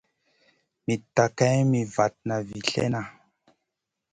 Mitta 0.85 1.23
geyn 1.37 1.61
mi 1.71 1.81
vatna 1.95 2.35
vi 2.47 2.59
slèhna. 2.67 3.01